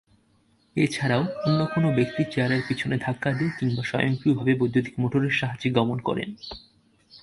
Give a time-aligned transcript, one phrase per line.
[0.75, 6.29] এছাড়াও, অন্য কোন ব্যক্তি চেয়ারের পিছনে ধাক্কা দিয়ে কিংবা স্বয়ংক্রিয়ভাবে বৈদ্যুতিক মোটরের সাহায্যে গমন করেন।